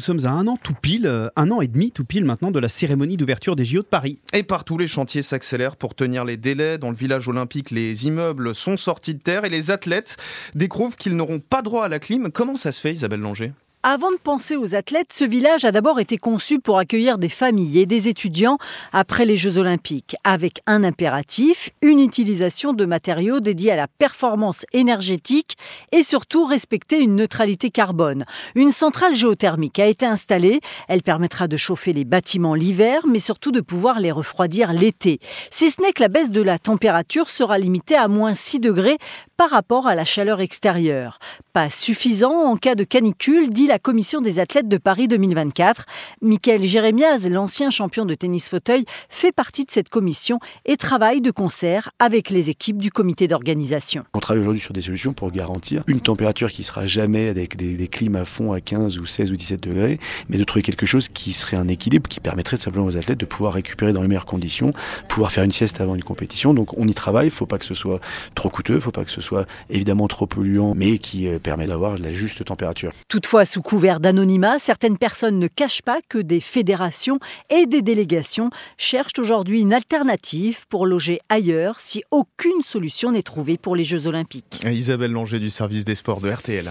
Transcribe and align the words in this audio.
Nous 0.00 0.06
sommes 0.06 0.24
à 0.24 0.30
un 0.30 0.46
an 0.46 0.56
tout 0.56 0.72
pile, 0.72 1.06
euh, 1.06 1.28
un 1.36 1.50
an 1.50 1.60
et 1.60 1.68
demi 1.68 1.92
tout 1.92 2.06
pile 2.06 2.24
maintenant 2.24 2.50
de 2.50 2.58
la 2.58 2.70
cérémonie 2.70 3.18
d'ouverture 3.18 3.54
des 3.54 3.66
JO 3.66 3.82
de 3.82 3.86
Paris. 3.86 4.18
Et 4.32 4.42
partout, 4.42 4.78
les 4.78 4.86
chantiers 4.86 5.20
s'accélèrent 5.20 5.76
pour 5.76 5.94
tenir 5.94 6.24
les 6.24 6.38
délais. 6.38 6.78
Dans 6.78 6.88
le 6.88 6.96
village 6.96 7.28
olympique, 7.28 7.70
les 7.70 8.06
immeubles 8.06 8.54
sont 8.54 8.78
sortis 8.78 9.12
de 9.12 9.20
terre 9.20 9.44
et 9.44 9.50
les 9.50 9.70
athlètes 9.70 10.16
découvrent 10.54 10.96
qu'ils 10.96 11.16
n'auront 11.16 11.38
pas 11.38 11.60
droit 11.60 11.84
à 11.84 11.90
la 11.90 11.98
clim. 11.98 12.30
Comment 12.32 12.56
ça 12.56 12.72
se 12.72 12.80
fait, 12.80 12.94
Isabelle 12.94 13.20
Langer? 13.20 13.52
Avant 13.82 14.10
de 14.10 14.18
penser 14.18 14.56
aux 14.56 14.74
athlètes, 14.74 15.10
ce 15.10 15.24
village 15.24 15.64
a 15.64 15.72
d'abord 15.72 16.00
été 16.00 16.18
conçu 16.18 16.60
pour 16.60 16.76
accueillir 16.76 17.16
des 17.16 17.30
familles 17.30 17.78
et 17.78 17.86
des 17.86 18.08
étudiants 18.08 18.58
après 18.92 19.24
les 19.24 19.38
Jeux 19.38 19.56
olympiques, 19.56 20.16
avec 20.22 20.60
un 20.66 20.84
impératif, 20.84 21.70
une 21.80 21.98
utilisation 21.98 22.74
de 22.74 22.84
matériaux 22.84 23.40
dédiés 23.40 23.72
à 23.72 23.76
la 23.76 23.88
performance 23.88 24.66
énergétique 24.74 25.56
et 25.92 26.02
surtout 26.02 26.44
respecter 26.44 27.00
une 27.00 27.16
neutralité 27.16 27.70
carbone. 27.70 28.26
Une 28.54 28.70
centrale 28.70 29.14
géothermique 29.14 29.78
a 29.78 29.86
été 29.86 30.04
installée, 30.04 30.60
elle 30.86 31.02
permettra 31.02 31.48
de 31.48 31.56
chauffer 31.56 31.94
les 31.94 32.04
bâtiments 32.04 32.54
l'hiver, 32.54 33.06
mais 33.08 33.18
surtout 33.18 33.50
de 33.50 33.62
pouvoir 33.62 33.98
les 33.98 34.12
refroidir 34.12 34.74
l'été. 34.74 35.20
Si 35.50 35.70
ce 35.70 35.80
n'est 35.80 35.94
que 35.94 36.02
la 36.02 36.08
baisse 36.08 36.30
de 36.30 36.42
la 36.42 36.58
température 36.58 37.30
sera 37.30 37.56
limitée 37.56 37.96
à 37.96 38.08
moins 38.08 38.34
6 38.34 38.60
degrés 38.60 38.98
par 39.38 39.48
rapport 39.48 39.86
à 39.86 39.94
la 39.94 40.04
chaleur 40.04 40.42
extérieure. 40.42 41.18
Pas 41.52 41.68
suffisant 41.68 42.44
en 42.44 42.56
cas 42.56 42.76
de 42.76 42.84
canicule, 42.84 43.50
dit 43.50 43.66
la 43.66 43.80
commission 43.80 44.20
des 44.20 44.38
athlètes 44.38 44.68
de 44.68 44.76
Paris 44.76 45.08
2024. 45.08 45.84
Michael 46.22 46.62
Jérémiaz, 46.62 47.28
l'ancien 47.28 47.70
champion 47.70 48.06
de 48.06 48.14
tennis 48.14 48.48
fauteuil, 48.48 48.84
fait 49.08 49.32
partie 49.32 49.64
de 49.64 49.70
cette 49.72 49.88
commission 49.88 50.38
et 50.64 50.76
travaille 50.76 51.20
de 51.20 51.32
concert 51.32 51.90
avec 51.98 52.30
les 52.30 52.50
équipes 52.50 52.78
du 52.78 52.92
comité 52.92 53.26
d'organisation. 53.26 54.04
On 54.14 54.20
travaille 54.20 54.42
aujourd'hui 54.42 54.60
sur 54.60 54.72
des 54.72 54.80
solutions 54.80 55.12
pour 55.12 55.32
garantir 55.32 55.82
une 55.88 56.00
température 56.00 56.52
qui 56.52 56.62
sera 56.62 56.86
jamais 56.86 57.26
avec 57.28 57.56
des, 57.56 57.74
des 57.74 57.88
clims 57.88 58.14
à 58.14 58.24
fond 58.24 58.52
à 58.52 58.60
15 58.60 58.98
ou 58.98 59.06
16 59.06 59.32
ou 59.32 59.36
17 59.36 59.60
degrés, 59.60 59.98
mais 60.28 60.38
de 60.38 60.44
trouver 60.44 60.62
quelque 60.62 60.86
chose 60.86 61.08
qui 61.08 61.32
serait 61.32 61.56
un 61.56 61.66
équilibre 61.66 62.08
qui 62.08 62.20
permettrait 62.20 62.58
simplement 62.58 62.86
aux 62.86 62.96
athlètes 62.96 63.18
de 63.18 63.26
pouvoir 63.26 63.54
récupérer 63.54 63.92
dans 63.92 64.02
les 64.02 64.08
meilleures 64.08 64.24
conditions, 64.24 64.72
pouvoir 65.08 65.32
faire 65.32 65.42
une 65.42 65.50
sieste 65.50 65.80
avant 65.80 65.96
une 65.96 66.04
compétition. 66.04 66.54
Donc 66.54 66.78
on 66.78 66.86
y 66.86 66.94
travaille, 66.94 67.26
il 67.26 67.30
ne 67.30 67.34
faut 67.34 67.46
pas 67.46 67.58
que 67.58 67.64
ce 67.64 67.74
soit 67.74 67.98
trop 68.36 68.50
coûteux, 68.50 68.74
il 68.74 68.76
ne 68.76 68.82
faut 68.82 68.92
pas 68.92 69.04
que 69.04 69.10
ce 69.10 69.20
soit 69.20 69.46
évidemment 69.68 70.06
trop 70.06 70.28
polluant, 70.28 70.74
mais 70.76 70.98
qui 70.98 71.26
euh, 71.26 71.39
permet 71.40 71.66
d'avoir 71.66 71.98
la 71.98 72.12
juste 72.12 72.44
température. 72.44 72.92
Toutefois, 73.08 73.44
sous 73.44 73.62
couvert 73.62 74.00
d'anonymat, 74.00 74.58
certaines 74.58 74.98
personnes 74.98 75.38
ne 75.38 75.48
cachent 75.48 75.82
pas 75.82 76.00
que 76.08 76.18
des 76.18 76.40
fédérations 76.40 77.18
et 77.48 77.66
des 77.66 77.82
délégations 77.82 78.50
cherchent 78.76 79.18
aujourd'hui 79.18 79.60
une 79.60 79.72
alternative 79.72 80.66
pour 80.68 80.86
loger 80.86 81.20
ailleurs 81.28 81.80
si 81.80 82.02
aucune 82.10 82.62
solution 82.62 83.12
n'est 83.12 83.22
trouvée 83.22 83.56
pour 83.56 83.76
les 83.76 83.84
Jeux 83.84 84.06
olympiques. 84.06 84.60
Isabelle 84.64 85.12
Langer 85.12 85.38
du 85.38 85.50
service 85.50 85.84
des 85.84 85.94
sports 85.94 86.20
de 86.20 86.30
RTL. 86.30 86.68